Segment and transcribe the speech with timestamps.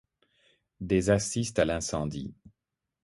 [0.79, 2.33] Des assistent à l'incendie.